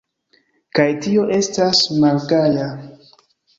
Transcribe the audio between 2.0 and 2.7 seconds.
malgaja!